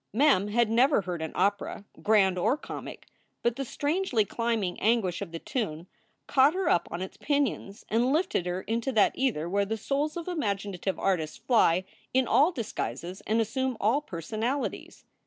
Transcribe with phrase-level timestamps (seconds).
[0.11, 3.05] Mem had never heard an opera, grand or comic.
[3.43, 5.85] But the strangely climbing anguish of the tune
[6.25, 10.17] caught her up on its pinions, and lifted her into that ether where the souls
[10.17, 11.83] of imaginative artists fly
[12.15, 15.03] in all disguises and assume all per sonalities.